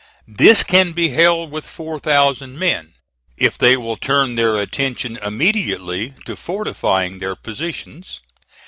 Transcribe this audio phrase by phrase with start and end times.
[0.35, 2.95] This can be held with four thousand men,
[3.37, 8.19] if they will turn their attention immediately to fortifying their positions.